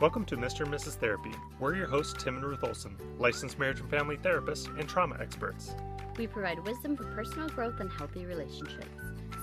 [0.00, 0.64] Welcome to Mr.
[0.64, 0.94] and Mrs.
[0.94, 1.32] Therapy.
[1.58, 5.74] We're your hosts, Tim and Ruth Olson, licensed marriage and family therapists and trauma experts.
[6.16, 8.86] We provide wisdom for personal growth and healthy relationships.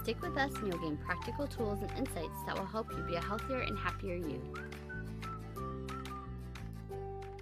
[0.01, 3.14] Stick with us and you'll gain practical tools and insights that will help you be
[3.14, 4.41] a healthier and happier you.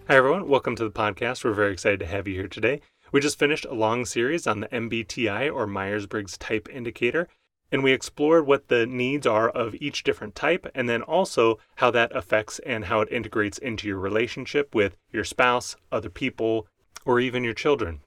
[0.10, 0.50] Hi, everyone.
[0.50, 1.46] Welcome to the podcast.
[1.46, 2.82] We're very excited to have you here today.
[3.14, 7.30] We just finished a long series on the MBTI or Myers Briggs Type Indicator,
[7.72, 11.92] and we explored what the needs are of each different type and then also how
[11.92, 16.68] that affects and how it integrates into your relationship with your spouse, other people,
[17.06, 18.02] or even your children.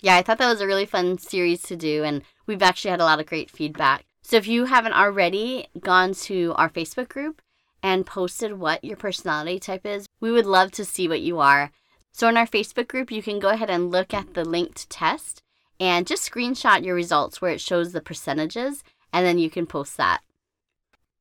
[0.00, 3.00] Yeah, I thought that was a really fun series to do, and we've actually had
[3.00, 4.04] a lot of great feedback.
[4.22, 7.40] So if you haven't already gone to our Facebook group
[7.82, 11.70] and posted what your personality type is, we would love to see what you are.
[12.12, 15.42] So in our Facebook group, you can go ahead and look at the linked test
[15.82, 19.96] and just screenshot your results where it shows the percentages, and then you can post
[19.96, 20.20] that.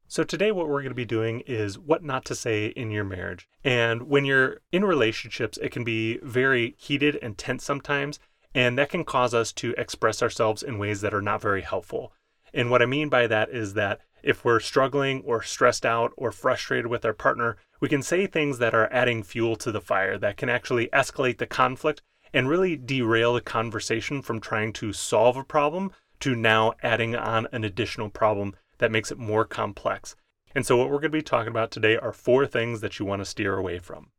[0.08, 3.04] So, today, what we're going to be doing is what not to say in your
[3.04, 3.50] marriage.
[3.64, 8.20] And when you're in relationships, it can be very heated and tense sometimes,
[8.54, 12.14] and that can cause us to express ourselves in ways that are not very helpful.
[12.54, 16.32] And what I mean by that is that if we're struggling or stressed out or
[16.32, 20.20] frustrated with our partner, we can say things that are adding fuel to the fire
[20.20, 25.38] that can actually escalate the conflict and really derail the conversation from trying to solve
[25.38, 30.16] a problem to now adding on an additional problem that makes it more complex.
[30.54, 33.06] And so, what we're going to be talking about today are four things that you
[33.06, 34.12] want to steer away from.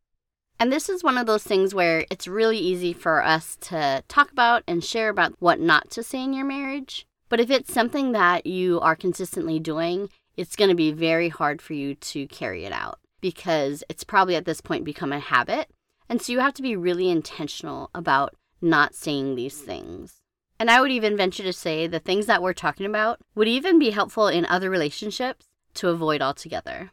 [0.59, 4.31] And this is one of those things where it's really easy for us to talk
[4.31, 7.07] about and share about what not to say in your marriage.
[7.29, 11.61] But if it's something that you are consistently doing, it's going to be very hard
[11.61, 15.69] for you to carry it out because it's probably at this point become a habit.
[16.13, 20.21] And so you have to be really intentional about not saying these things.
[20.61, 23.79] And I would even venture to say the things that we're talking about would even
[23.79, 26.91] be helpful in other relationships to avoid altogether.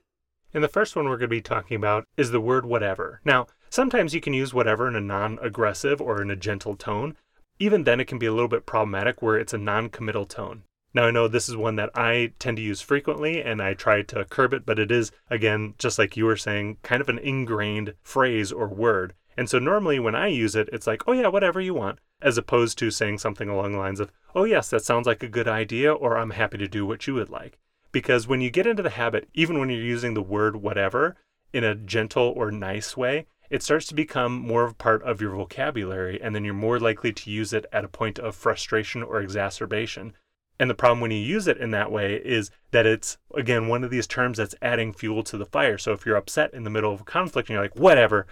[0.54, 3.20] And the first one we're going to be talking about is the word whatever.
[3.26, 7.18] Now, sometimes you can use whatever in a non aggressive or in a gentle tone.
[7.60, 10.64] Even then, it can be a little bit problematic where it's a non committal tone.
[10.92, 14.02] Now, I know this is one that I tend to use frequently and I try
[14.02, 17.20] to curb it, but it is, again, just like you were saying, kind of an
[17.20, 19.14] ingrained phrase or word.
[19.40, 22.38] And so normally when I use it, it's like, oh yeah, whatever you want, as
[22.38, 25.48] opposed to saying something along the lines of, oh yes, that sounds like a good
[25.48, 27.58] idea, or I'm happy to do what you would like.
[27.94, 31.16] Because when you get into the habit, even when you're using the word whatever
[31.54, 35.22] in a gentle or nice way, it starts to become more of a part of
[35.22, 39.02] your vocabulary, and then you're more likely to use it at a point of frustration
[39.02, 40.12] or exacerbation.
[40.60, 43.86] And the problem when you use it in that way is that it's, again, one
[43.86, 45.78] of these terms that's adding fuel to the fire.
[45.78, 48.28] So if you're upset in the middle of a conflict and you're like, whatever,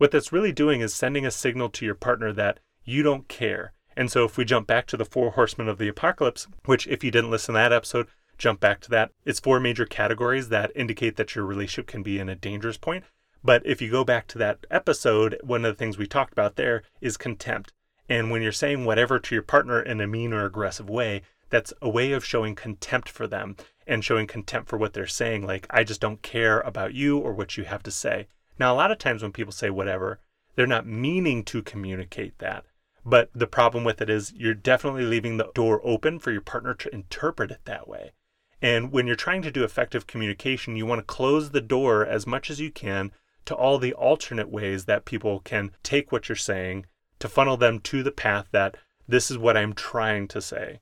[0.00, 3.74] what that's really doing is sending a signal to your partner that you don't care.
[3.94, 7.04] And so if we jump back to the four horsemen of the apocalypse, which if
[7.04, 8.06] you didn't listen to that episode,
[8.38, 9.10] jump back to that.
[9.26, 13.04] It's four major categories that indicate that your relationship can be in a dangerous point.
[13.44, 16.56] But if you go back to that episode, one of the things we talked about
[16.56, 17.74] there is contempt.
[18.08, 21.74] And when you're saying whatever to your partner in a mean or aggressive way, that's
[21.82, 23.54] a way of showing contempt for them
[23.86, 25.46] and showing contempt for what they're saying.
[25.46, 28.28] Like, I just don't care about you or what you have to say.
[28.60, 30.20] Now, a lot of times when people say whatever,
[30.54, 32.66] they're not meaning to communicate that.
[33.06, 36.74] But the problem with it is you're definitely leaving the door open for your partner
[36.74, 38.12] to interpret it that way.
[38.60, 42.26] And when you're trying to do effective communication, you want to close the door as
[42.26, 43.12] much as you can
[43.46, 46.84] to all the alternate ways that people can take what you're saying
[47.18, 48.76] to funnel them to the path that
[49.08, 50.80] this is what I'm trying to say.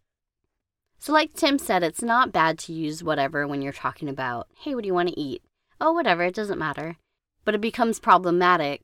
[0.98, 4.74] So, like Tim said, it's not bad to use whatever when you're talking about, hey,
[4.74, 5.44] what do you want to eat?
[5.80, 6.96] Oh, whatever, it doesn't matter.
[7.48, 8.82] But it becomes problematic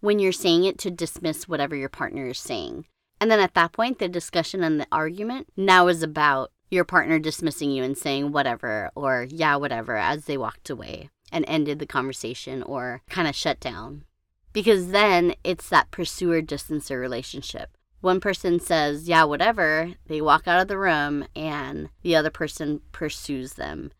[0.00, 2.84] when you're saying it to dismiss whatever your partner is saying.
[3.18, 7.18] And then at that point, the discussion and the argument now is about your partner
[7.18, 11.86] dismissing you and saying whatever or yeah, whatever as they walked away and ended the
[11.86, 14.04] conversation or kind of shut down.
[14.52, 20.60] Because then it's that pursuer distancer relationship one person says, yeah, whatever, they walk out
[20.60, 23.92] of the room and the other person pursues them.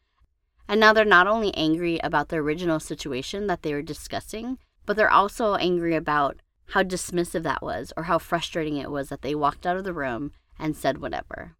[0.68, 4.96] And now they're not only angry about the original situation that they were discussing, but
[4.96, 9.34] they're also angry about how dismissive that was or how frustrating it was that they
[9.34, 11.56] walked out of the room and said whatever.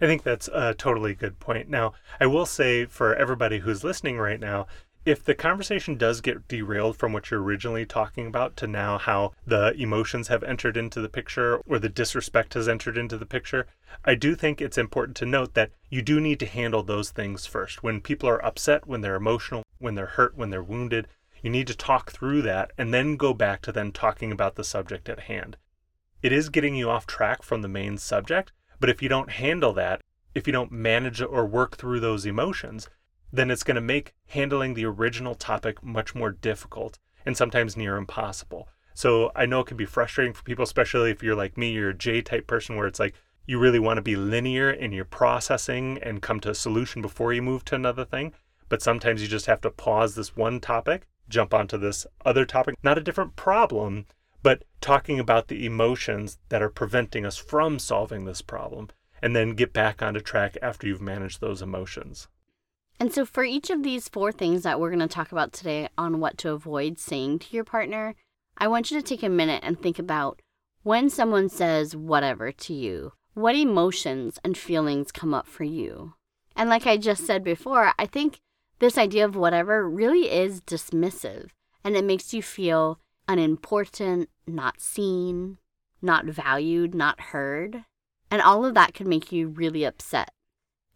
[0.00, 1.68] I think that's a totally good point.
[1.68, 4.66] Now, I will say for everybody who's listening right now,
[5.04, 9.32] if the conversation does get derailed from what you're originally talking about to now how
[9.46, 13.66] the emotions have entered into the picture or the disrespect has entered into the picture,
[14.04, 17.46] I do think it's important to note that you do need to handle those things
[17.46, 17.82] first.
[17.82, 21.08] When people are upset, when they're emotional, when they're hurt, when they're wounded,
[21.42, 24.64] you need to talk through that and then go back to then talking about the
[24.64, 25.56] subject at hand.
[26.22, 29.72] It is getting you off track from the main subject, but if you don't handle
[29.72, 30.02] that,
[30.34, 32.88] if you don't manage or work through those emotions,
[33.32, 37.96] then it's going to make handling the original topic much more difficult and sometimes near
[37.96, 38.68] impossible.
[38.94, 41.90] So I know it can be frustrating for people, especially if you're like me, you're
[41.90, 43.14] a J type person where it's like
[43.46, 47.32] you really want to be linear in your processing and come to a solution before
[47.32, 48.32] you move to another thing.
[48.68, 52.76] But sometimes you just have to pause this one topic, jump onto this other topic,
[52.82, 54.06] not a different problem,
[54.42, 58.88] but talking about the emotions that are preventing us from solving this problem,
[59.22, 62.28] and then get back onto track after you've managed those emotions.
[63.00, 65.88] And so, for each of these four things that we're going to talk about today
[65.96, 68.14] on what to avoid saying to your partner,
[68.58, 70.42] I want you to take a minute and think about
[70.82, 76.12] when someone says whatever to you, what emotions and feelings come up for you?
[76.54, 78.40] And like I just said before, I think
[78.80, 81.50] this idea of whatever really is dismissive
[81.82, 85.56] and it makes you feel unimportant, not seen,
[86.02, 87.84] not valued, not heard.
[88.30, 90.32] And all of that can make you really upset.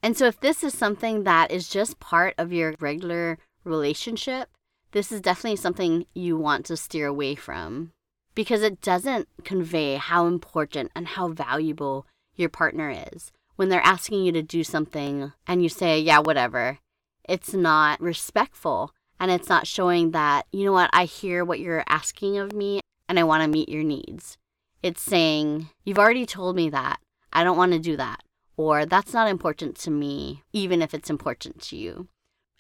[0.05, 4.51] And so, if this is something that is just part of your regular relationship,
[4.93, 7.93] this is definitely something you want to steer away from
[8.35, 13.33] because it doesn't convey how important and how valuable your partner is.
[13.57, 16.81] When they're asking you to do something and you say, yeah, whatever,
[17.27, 21.85] it's not respectful and it's not showing that, you know what, I hear what you're
[21.89, 24.37] asking of me and I want to meet your needs.
[24.83, 27.01] It's saying, you've already told me that.
[27.33, 28.24] I don't want to do that
[28.57, 32.09] or that's not important to me, even if it's important to you.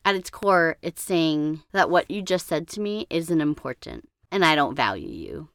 [0.05, 4.44] At its core, it's saying that what you just said to me isn't important and
[4.44, 5.49] I don't value you.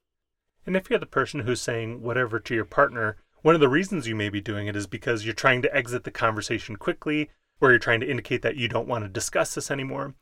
[0.66, 4.08] And if you're the person who's saying whatever to your partner, one of the reasons
[4.08, 7.30] you may be doing it is because you're trying to exit the conversation quickly
[7.62, 10.16] or you're trying to indicate that you don't want to discuss this anymore.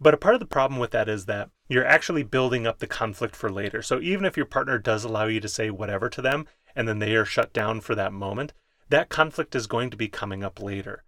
[0.00, 2.86] But a part of the problem with that is that you're actually building up the
[2.86, 3.82] conflict for later.
[3.82, 6.98] So even if your partner does allow you to say whatever to them and then
[6.98, 8.52] they are shut down for that moment,
[8.88, 11.02] that conflict is going to be coming up later.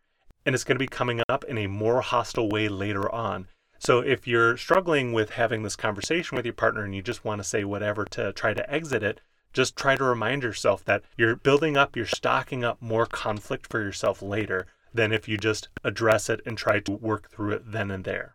[0.45, 3.49] And it's going to be coming up in a more hostile way later on.
[3.79, 7.41] So if you're struggling with having this conversation with your partner and you just want
[7.41, 9.21] to say whatever to try to exit it,
[9.53, 13.81] just try to remind yourself that you're building up, you're stocking up more conflict for
[13.81, 17.91] yourself later than if you just address it and try to work through it then
[17.91, 18.35] and there.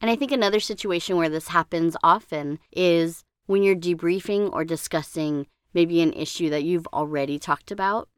[0.00, 5.46] And I think another situation where this happens often is when you're debriefing or discussing
[5.72, 8.08] maybe an issue that you've already talked about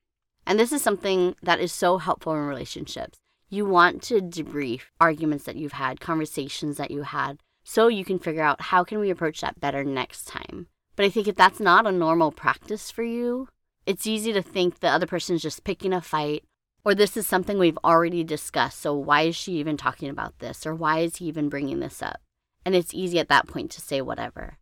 [0.49, 3.19] and this is something that is so helpful in relationships.
[3.51, 8.19] You want to debrief arguments that you've had, conversations that you had, so you can
[8.19, 10.67] figure out how can we approach that better next time.
[10.97, 13.49] But I think if that's not a normal practice for you,
[13.85, 16.45] it's easy to think the other person's just picking a fight
[16.83, 18.81] or this is something we've already discussed.
[18.81, 22.01] So why is she even talking about this or why is he even bringing this
[22.01, 22.23] up?
[22.65, 24.57] And it's easy at that point to say whatever.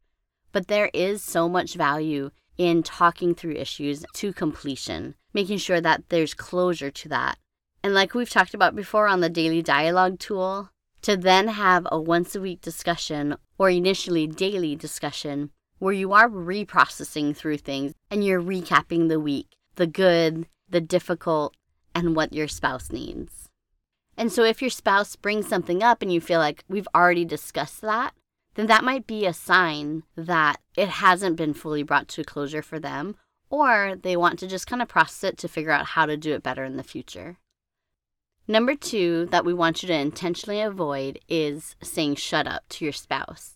[0.50, 6.08] But there is so much value in talking through issues to completion, making sure that
[6.08, 7.38] there's closure to that.
[7.82, 10.70] And like we've talked about before on the daily dialogue tool,
[11.02, 16.28] to then have a once a week discussion or initially daily discussion where you are
[16.28, 21.54] reprocessing through things and you're recapping the week, the good, the difficult,
[21.94, 23.48] and what your spouse needs.
[24.16, 27.82] And so if your spouse brings something up and you feel like we've already discussed
[27.82, 28.14] that,
[28.56, 32.80] then that might be a sign that it hasn't been fully brought to closure for
[32.80, 33.16] them,
[33.48, 36.34] or they want to just kind of process it to figure out how to do
[36.34, 37.36] it better in the future.
[38.48, 42.92] Number two that we want you to intentionally avoid is saying shut up to your
[42.92, 43.54] spouse.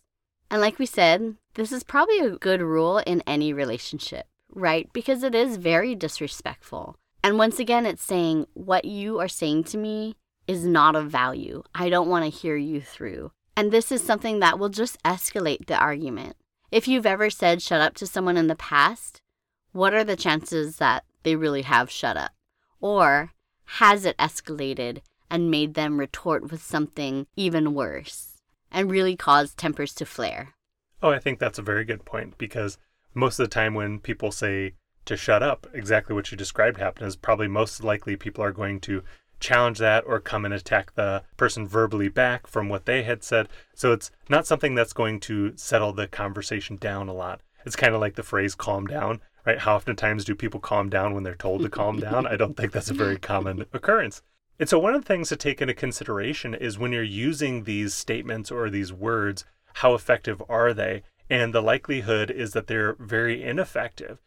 [0.50, 4.92] And like we said, this is probably a good rule in any relationship, right?
[4.92, 6.96] Because it is very disrespectful.
[7.22, 10.16] And once again, it's saying what you are saying to me
[10.48, 11.62] is not of value.
[11.74, 13.30] I don't want to hear you through.
[13.60, 16.34] And this is something that will just escalate the argument.
[16.70, 19.20] If you've ever said shut up to someone in the past,
[19.72, 22.32] what are the chances that they really have shut up?
[22.80, 23.34] Or
[23.76, 28.40] has it escalated and made them retort with something even worse
[28.70, 30.54] and really caused tempers to flare?
[31.02, 32.78] Oh, I think that's a very good point because
[33.12, 34.72] most of the time when people say
[35.04, 38.80] to shut up, exactly what you described happened is probably most likely people are going
[38.80, 39.04] to
[39.40, 43.48] challenge that or come and attack the person verbally back from what they had said.
[43.74, 47.40] So it's not something that's going to settle the conversation down a lot.
[47.66, 49.58] It's kind of like the phrase calm down, right?
[49.58, 52.26] How often times do people calm down when they're told to calm down?
[52.26, 54.22] I don't think that's a very common occurrence.
[54.58, 57.94] And so one of the things to take into consideration is when you're using these
[57.94, 59.44] statements or these words,
[59.74, 61.02] how effective are they?
[61.30, 64.18] And the likelihood is that they're very ineffective.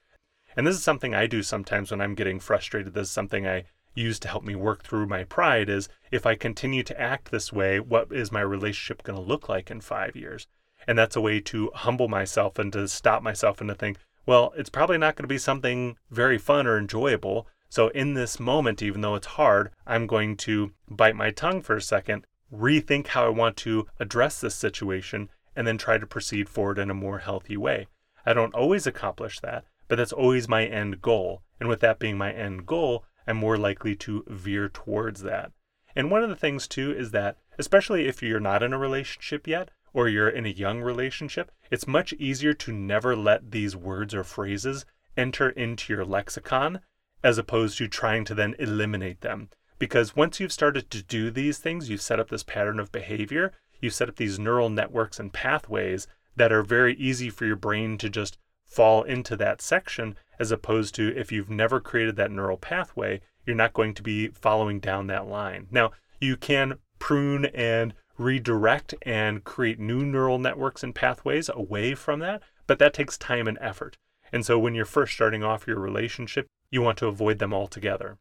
[0.55, 2.93] And this is something I do sometimes when I'm getting frustrated.
[2.93, 6.35] This is something I use to help me work through my pride is if I
[6.35, 10.15] continue to act this way, what is my relationship going to look like in five
[10.15, 10.47] years?
[10.87, 14.53] And that's a way to humble myself and to stop myself and to think, well,
[14.55, 17.47] it's probably not going to be something very fun or enjoyable.
[17.69, 21.75] So in this moment, even though it's hard, I'm going to bite my tongue for
[21.75, 26.49] a second, rethink how I want to address this situation, and then try to proceed
[26.49, 27.87] forward in a more healthy way.
[28.25, 31.41] I don't always accomplish that, but that's always my end goal.
[31.59, 35.51] And with that being my end goal, I'm more likely to veer towards that.
[35.95, 39.47] And one of the things too is that, especially if you're not in a relationship
[39.47, 44.13] yet, or you're in a young relationship, it's much easier to never let these words
[44.13, 46.79] or phrases enter into your lexicon
[47.23, 49.49] as opposed to trying to then eliminate them.
[49.79, 53.53] Because once you've started to do these things, you've set up this pattern of behavior,
[53.79, 57.97] you've set up these neural networks and pathways that are very easy for your brain
[57.99, 58.37] to just
[58.73, 63.55] fall into that section, as opposed to if you've never created that neural pathway, you're
[63.55, 65.67] not going to be following down that line.
[65.69, 72.19] Now, you can prune and redirect and create new neural networks and pathways away from
[72.19, 73.97] that, but that takes time and effort.
[74.31, 78.17] And so when you're first starting off your relationship, you want to avoid them altogether.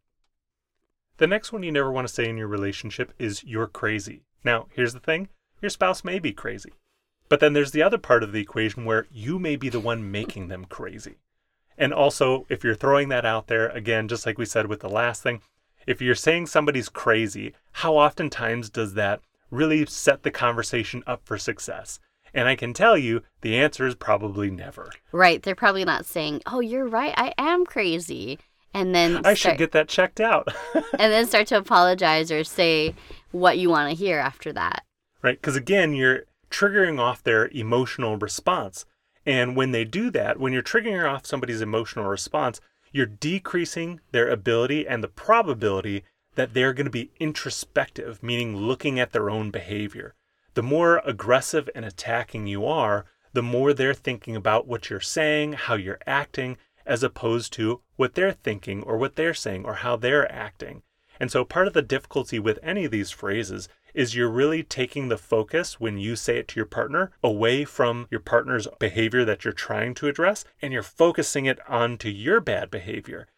[1.18, 4.23] The next one you never want to say in your relationship is you're crazy.
[4.44, 5.28] Now, here's the thing
[5.61, 6.73] your spouse may be crazy.
[7.29, 10.11] But then there's the other part of the equation where you may be the one
[10.11, 11.17] making them crazy.
[11.79, 14.88] And also, if you're throwing that out there, again, just like we said with the
[14.88, 15.41] last thing,
[15.87, 21.38] if you're saying somebody's crazy, how oftentimes does that really set the conversation up for
[21.38, 21.99] success?
[22.35, 24.91] And I can tell you the answer is probably never.
[25.11, 25.43] Right.
[25.43, 27.14] They're probably not saying, oh, you're right.
[27.17, 28.38] I am crazy.
[28.75, 30.49] And then I start, should get that checked out.
[30.75, 32.95] and then start to apologize or say
[33.33, 34.85] what you want to hear after that.
[35.21, 35.38] Right.
[35.38, 38.85] Because again, you're triggering off their emotional response.
[39.25, 42.61] And when they do that, when you're triggering off somebody's emotional response,
[42.92, 46.04] you're decreasing their ability and the probability
[46.35, 50.14] that they're going to be introspective, meaning looking at their own behavior.
[50.54, 55.54] The more aggressive and attacking you are, the more they're thinking about what you're saying,
[55.54, 59.97] how you're acting, as opposed to what they're thinking or what they're saying or how
[59.97, 60.82] they're acting.
[61.23, 65.07] And so part of the difficulty with any of these phrases is you're really taking
[65.07, 69.45] the focus when you say it to your partner away from your partner's behavior that
[69.45, 73.29] you're trying to address and you're focusing it onto your bad behavior.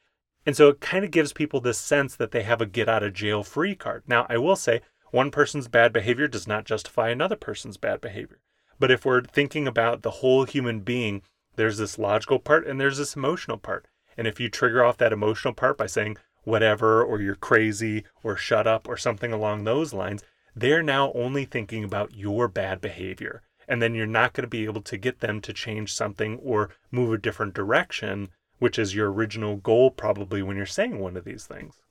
[0.47, 3.03] And so it kind of gives people this sense that they have a get out
[3.03, 4.05] of jail free card.
[4.07, 8.41] Now, I will say one person's bad behavior does not justify another person's bad behavior.
[8.81, 11.21] But if we're thinking about the whole human being,
[11.57, 13.87] there's this logical part and there's this emotional part.
[14.17, 18.37] And if you trigger off that emotional part by saying whatever, or you're crazy, or
[18.37, 20.23] shut up, or something along those lines,
[20.55, 23.43] they're now only thinking about your bad behavior.
[23.67, 26.71] And then you're not going to be able to get them to change something or
[26.91, 31.25] move a different direction which is your original goal probably when you're saying one of
[31.25, 31.83] these things.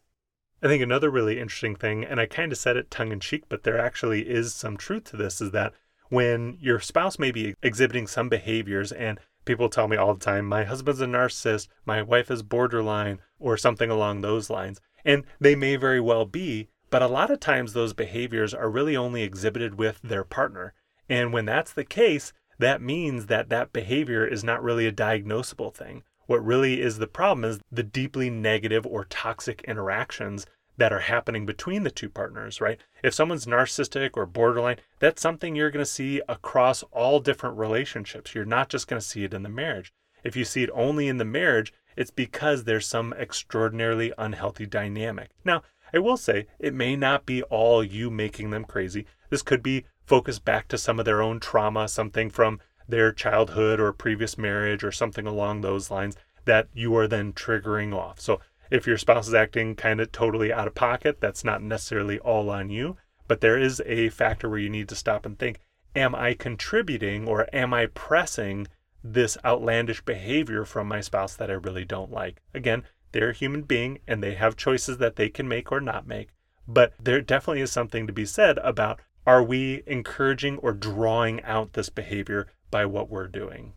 [0.62, 3.43] I think another really interesting thing, and I kind of said it tongue in cheek,
[3.50, 5.74] but there actually is some truth to this, is that
[6.10, 10.45] when your spouse may be exhibiting some behaviors, and people tell me all the time,
[10.45, 15.55] my husband's a narcissist, my wife is borderline, or something along those lines, and they
[15.55, 19.75] may very well be, but a lot of times those behaviors are really only exhibited
[19.75, 20.73] with their partner.
[21.09, 25.73] And when that's the case, that means that that behavior is not really a diagnosable
[25.73, 26.03] thing.
[26.27, 30.45] What really is the problem is the deeply negative or toxic interactions
[30.77, 32.79] that are happening between the two partners, right?
[33.03, 38.33] If someone's narcissistic or borderline, that's something you're going to see across all different relationships.
[38.33, 39.93] You're not just going to see it in the marriage.
[40.23, 45.29] If you see it only in the marriage, it's because there's some extraordinarily unhealthy dynamic.
[45.45, 45.63] Now,
[45.93, 49.05] I will say it may not be all you making them crazy.
[49.29, 53.79] This could be focused back to some of their own trauma, something from their childhood
[53.79, 56.15] or previous marriage or something along those lines
[56.45, 58.19] that you are then triggering off.
[58.19, 62.20] So if your spouse is acting kind of totally out of pocket, that's not necessarily
[62.20, 65.60] all on you, but there is a factor where you need to stop and think,
[65.96, 68.67] am I contributing or am I pressing
[69.03, 72.41] this outlandish behavior from my spouse that I really don't like?
[72.53, 76.08] Again, they're a human being and they have choices that they can make or not
[76.08, 76.29] make.
[76.67, 81.74] But there definitely is something to be said about are we encouraging or drawing out
[81.74, 83.74] this behavior by what we're doing.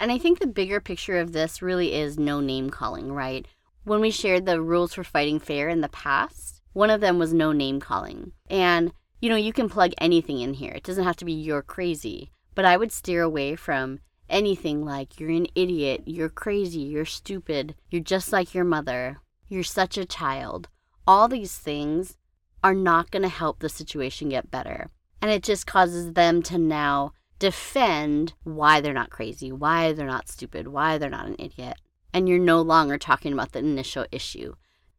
[0.00, 3.46] And I think the bigger picture of this really is no name calling, right?
[3.84, 7.32] When we shared the rules for fighting fair in the past, one of them was
[7.32, 8.32] no name calling.
[8.50, 10.72] And, you know, you can plug anything in here.
[10.72, 15.18] It doesn't have to be you're crazy, but I would steer away from anything like
[15.18, 19.18] you're an idiot, you're crazy, you're stupid, you're just like your mother,
[19.48, 20.68] you're such a child.
[21.06, 22.16] All these things
[22.62, 24.90] are not going to help the situation get better.
[25.20, 30.28] And it just causes them to now defend why they're not crazy, why they're not
[30.28, 31.76] stupid, why they're not an idiot.
[32.12, 34.54] And you're no longer talking about the initial issue.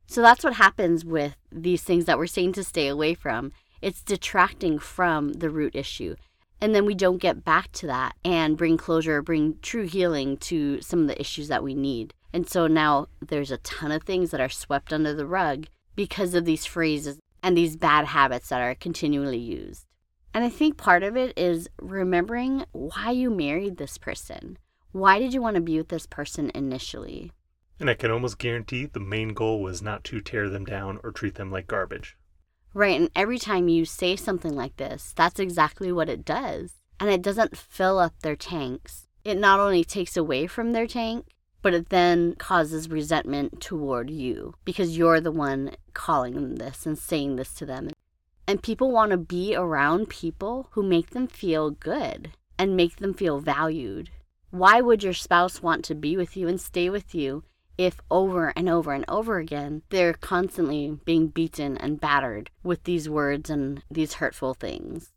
[0.08, 3.52] So that's what happens with these things that we're saying to stay away from.
[3.82, 6.16] It's detracting from the root issue.
[6.62, 10.82] And then we don't get back to that and bring closure, bring true healing to
[10.82, 12.14] some of the issues that we need.
[12.34, 16.34] And so now there's a ton of things that are swept under the rug because
[16.34, 19.86] of these phrases and these bad habits that are continually used.
[20.34, 24.58] And I think part of it is remembering why you married this person.
[24.92, 27.32] Why did you want to be with this person initially?
[27.80, 31.12] And I can almost guarantee the main goal was not to tear them down or
[31.12, 32.18] treat them like garbage.
[32.74, 36.74] Right, and every time you say something like this, that's exactly what it does.
[37.00, 39.08] And it doesn't fill up their tanks.
[39.24, 41.28] It not only takes away from their tank,
[41.62, 46.98] but it then causes resentment toward you because you're the one calling them this and
[46.98, 47.90] saying this to them.
[48.48, 53.14] And people want to be around people who make them feel good and make them
[53.14, 54.10] feel valued.
[54.52, 57.44] Why would your spouse want to be with you and stay with you
[57.78, 63.08] if over and over and over again they're constantly being beaten and battered with these
[63.08, 65.12] words and these hurtful things?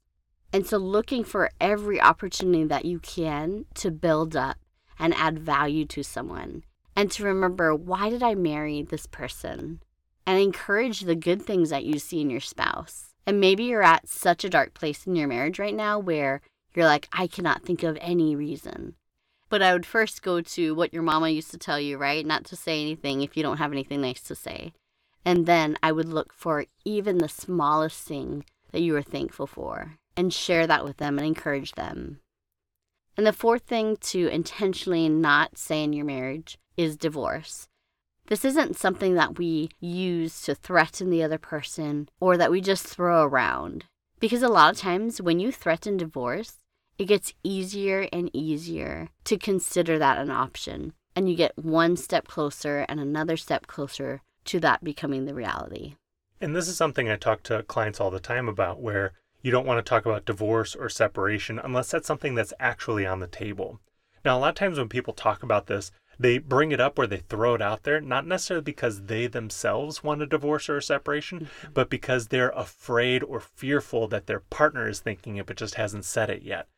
[0.52, 4.58] And so, looking for every opportunity that you can to build up
[4.98, 9.82] and add value to someone, and to remember, why did I marry this person?
[10.26, 13.14] And encourage the good things that you see in your spouse.
[13.26, 16.42] And maybe you're at such a dark place in your marriage right now where
[16.74, 18.94] you're like, I cannot think of any reason.
[19.52, 22.24] But I would first go to what your mama used to tell you, right?
[22.24, 24.72] Not to say anything if you don't have anything nice to say.
[25.26, 29.98] And then I would look for even the smallest thing that you were thankful for
[30.16, 32.20] and share that with them and encourage them.
[33.14, 37.68] And the fourth thing to intentionally not say in your marriage is divorce.
[38.28, 42.86] This isn't something that we use to threaten the other person or that we just
[42.86, 43.84] throw around.
[44.18, 46.61] Because a lot of times when you threaten divorce,
[46.98, 50.92] it gets easier and easier to consider that an option.
[51.16, 55.96] And you get one step closer and another step closer to that becoming the reality.
[56.40, 59.66] And this is something I talk to clients all the time about where you don't
[59.66, 63.80] want to talk about divorce or separation unless that's something that's actually on the table.
[64.24, 67.06] Now, a lot of times when people talk about this, they bring it up or
[67.06, 70.82] they throw it out there, not necessarily because they themselves want a divorce or a
[70.82, 71.72] separation, mm-hmm.
[71.74, 76.04] but because they're afraid or fearful that their partner is thinking it but just hasn't
[76.04, 76.68] said it yet.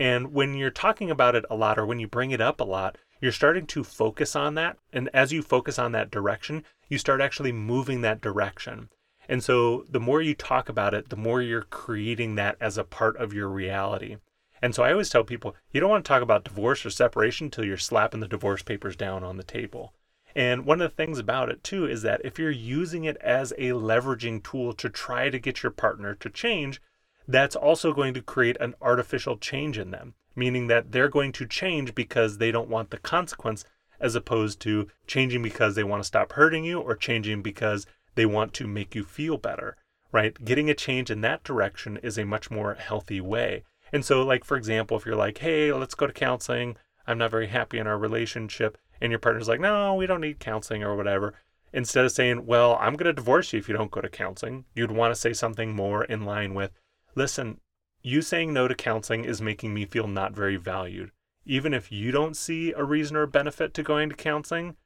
[0.00, 2.64] And when you're talking about it a lot or when you bring it up a
[2.64, 4.78] lot, you're starting to focus on that.
[4.94, 8.88] And as you focus on that direction, you start actually moving that direction.
[9.28, 12.82] And so the more you talk about it, the more you're creating that as a
[12.82, 14.16] part of your reality.
[14.62, 17.48] And so I always tell people you don't want to talk about divorce or separation
[17.48, 19.92] until you're slapping the divorce papers down on the table.
[20.34, 23.52] And one of the things about it too is that if you're using it as
[23.58, 26.80] a leveraging tool to try to get your partner to change,
[27.28, 31.46] that's also going to create an artificial change in them, meaning that they're going to
[31.46, 33.64] change because they don't want the consequence
[34.00, 38.26] as opposed to changing because they want to stop hurting you or changing because they
[38.26, 39.76] want to make you feel better,
[40.10, 40.44] right?
[40.44, 43.64] Getting a change in that direction is a much more healthy way.
[43.92, 47.30] And so, like, for example, if you're like, hey, let's go to counseling, I'm not
[47.30, 50.96] very happy in our relationship, and your partner's like, no, we don't need counseling or
[50.96, 51.34] whatever,
[51.72, 54.64] instead of saying, well, I'm going to divorce you if you don't go to counseling,
[54.74, 56.72] you'd want to say something more in line with,
[57.14, 57.60] listen,
[58.02, 61.10] you saying no to counseling is making me feel not very valued.
[61.44, 64.76] Even if you don't see a reason or benefit to going to counseling,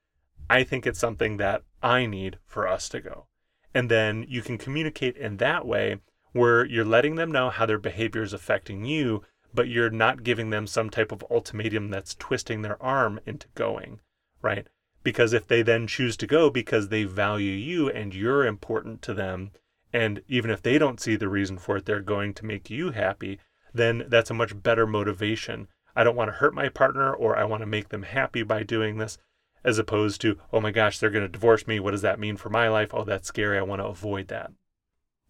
[0.48, 3.26] I think it's something that I need for us to go.
[3.72, 5.98] And then you can communicate in that way
[6.32, 10.50] where you're letting them know how their behavior is affecting you, but you're not giving
[10.50, 14.00] them some type of ultimatum that's twisting their arm into going,
[14.42, 14.66] right?
[15.02, 19.14] Because if they then choose to go because they value you and you're important to
[19.14, 19.52] them,
[19.94, 22.90] and even if they don't see the reason for it, they're going to make you
[22.90, 23.38] happy,
[23.72, 25.68] then that's a much better motivation.
[25.94, 28.64] I don't want to hurt my partner or I want to make them happy by
[28.64, 29.18] doing this
[29.62, 31.78] as opposed to, oh my gosh, they're going to divorce me.
[31.78, 32.90] What does that mean for my life?
[32.92, 33.56] Oh, that's scary.
[33.56, 34.50] I want to avoid that.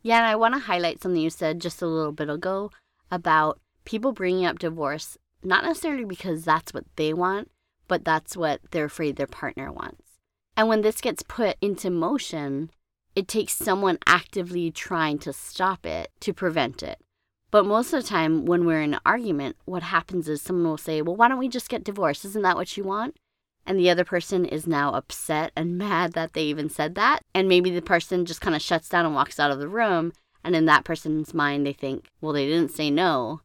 [0.03, 2.71] Yeah, and I want to highlight something you said just a little bit ago
[3.11, 7.51] about people bringing up divorce, not necessarily because that's what they want,
[7.87, 10.03] but that's what they're afraid their partner wants.
[10.57, 12.71] And when this gets put into motion,
[13.15, 16.99] it takes someone actively trying to stop it to prevent it.
[17.51, 20.77] But most of the time, when we're in an argument, what happens is someone will
[20.77, 22.25] say, Well, why don't we just get divorced?
[22.25, 23.17] Isn't that what you want?
[23.67, 27.21] and the other person is now upset and mad that they even said that.
[27.35, 30.13] And maybe the person just kind of shuts down and walks out of the room.
[30.43, 33.41] And in that person's mind, they think, well, they didn't say no.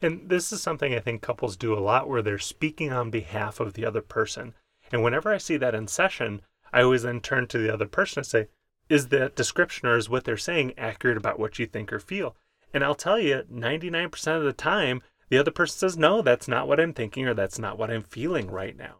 [0.00, 3.60] And this is something I think couples do a lot where they're speaking on behalf
[3.60, 4.54] of the other person.
[4.90, 8.20] And whenever I see that in session, I always then turn to the other person
[8.20, 8.48] and say,
[8.88, 12.36] is that description or is what they're saying accurate about what you think or feel?
[12.74, 16.68] And I'll tell you, 99% of the time, the other person says, no, that's not
[16.68, 18.96] what I'm thinking or that's not what I'm feeling right now.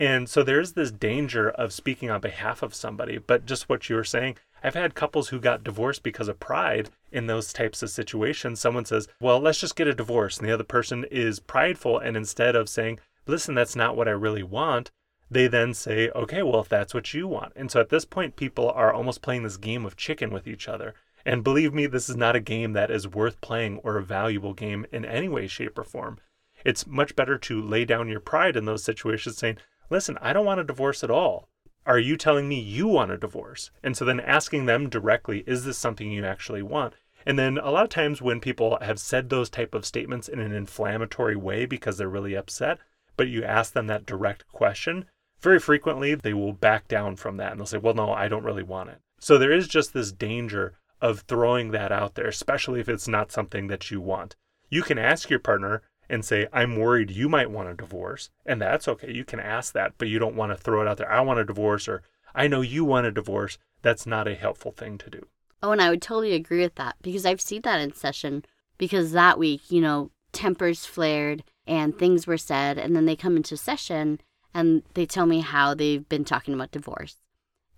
[0.00, 3.18] And so there's this danger of speaking on behalf of somebody.
[3.18, 6.90] But just what you were saying, I've had couples who got divorced because of pride
[7.10, 8.60] in those types of situations.
[8.60, 10.38] Someone says, Well, let's just get a divorce.
[10.38, 11.98] And the other person is prideful.
[11.98, 14.90] And instead of saying, Listen, that's not what I really want,
[15.32, 17.52] they then say, okay, well, if that's what you want.
[17.56, 20.68] And so at this point, people are almost playing this game of chicken with each
[20.68, 20.94] other.
[21.24, 24.54] And believe me, this is not a game that is worth playing or a valuable
[24.54, 26.18] game in any way, shape, or form.
[26.64, 29.58] It's much better to lay down your pride in those situations, saying,
[29.90, 31.48] listen, I don't want a divorce at all.
[31.84, 33.70] Are you telling me you want a divorce?
[33.82, 36.94] And so then asking them directly, is this something you actually want?
[37.26, 40.40] And then a lot of times when people have said those type of statements in
[40.40, 42.78] an inflammatory way because they're really upset,
[43.16, 45.06] but you ask them that direct question,
[45.42, 48.44] very frequently they will back down from that and they'll say, well, no, I don't
[48.44, 49.00] really want it.
[49.18, 53.32] So there is just this danger of throwing that out there, especially if it's not
[53.32, 54.36] something that you want.
[54.70, 58.30] You can ask your partner and say, I'm worried you might want a divorce.
[58.46, 59.12] And that's okay.
[59.12, 61.10] You can ask that, but you don't want to throw it out there.
[61.10, 62.02] I want a divorce or
[62.34, 63.58] I know you want a divorce.
[63.82, 65.26] That's not a helpful thing to do.
[65.62, 68.44] Oh, and I would totally agree with that because I've seen that in session
[68.78, 72.78] because that week, you know, tempers flared and things were said.
[72.78, 74.20] And then they come into session
[74.54, 77.16] and they tell me how they've been talking about divorce.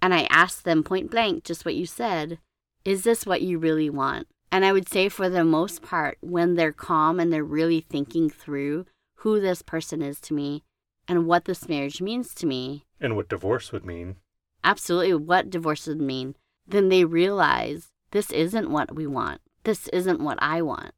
[0.02, 2.38] And I ask them point blank, just what you said,
[2.84, 4.26] is this what you really want?
[4.52, 8.30] And I would say, for the most part, when they're calm and they're really thinking
[8.30, 10.62] through who this person is to me
[11.08, 14.16] and what this marriage means to me, and what divorce would mean,
[14.62, 19.40] absolutely what divorce would mean, then they realize this isn't what we want.
[19.64, 20.92] This isn't what I want.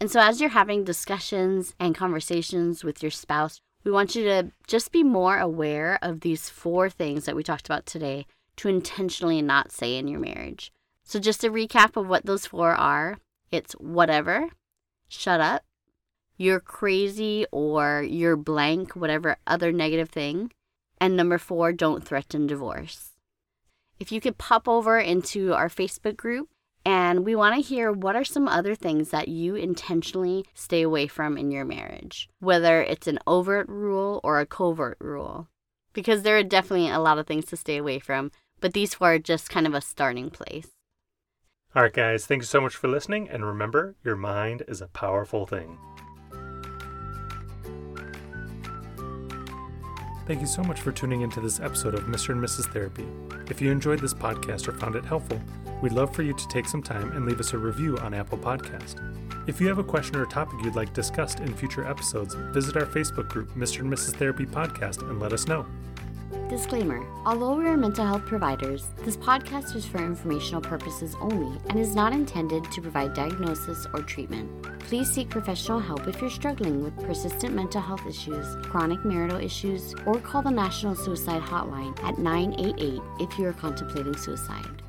[0.00, 4.52] And so, as you're having discussions and conversations with your spouse, we want you to
[4.66, 9.42] just be more aware of these four things that we talked about today to intentionally
[9.42, 10.72] not say in your marriage.
[11.04, 13.18] So, just a recap of what those four are
[13.50, 14.48] it's whatever,
[15.08, 15.62] shut up,
[16.38, 20.50] you're crazy or you're blank, whatever other negative thing.
[20.98, 23.10] And number four, don't threaten divorce.
[24.00, 26.48] If you could pop over into our Facebook group,
[26.84, 31.06] and we want to hear what are some other things that you intentionally stay away
[31.06, 35.48] from in your marriage, whether it's an overt rule or a covert rule.
[35.92, 39.14] Because there are definitely a lot of things to stay away from, but these four
[39.14, 40.68] are just kind of a starting place.
[41.74, 43.30] All right, guys, thank you so much for listening.
[43.30, 45.78] And remember, your mind is a powerful thing.
[50.26, 52.30] Thank you so much for tuning into this episode of Mr.
[52.30, 52.72] and Mrs.
[52.72, 53.06] Therapy.
[53.50, 55.40] If you enjoyed this podcast or found it helpful,
[55.82, 58.38] we'd love for you to take some time and leave us a review on Apple
[58.38, 59.00] Podcast.
[59.48, 62.86] If you have a question or topic you'd like discussed in future episodes, visit our
[62.86, 63.80] Facebook group, Mr.
[63.80, 64.14] and Mrs.
[64.14, 65.66] Therapy Podcast, and let us know.
[66.48, 71.78] Disclaimer Although we are mental health providers, this podcast is for informational purposes only and
[71.78, 74.50] is not intended to provide diagnosis or treatment.
[74.80, 79.94] Please seek professional help if you're struggling with persistent mental health issues, chronic marital issues,
[80.06, 84.82] or call the National Suicide Hotline at 988 if you are contemplating suicide.